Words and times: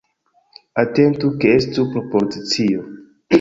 Atentu 0.83 1.29
ke 1.43 1.51
estu 1.59 1.85
propozicio. 1.93 2.89